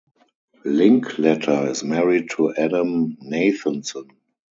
Linkletter 0.65 1.69
is 1.69 1.83
married 1.83 2.31
to 2.31 2.51
Adam 2.55 3.17
Nathanson. 3.21 4.09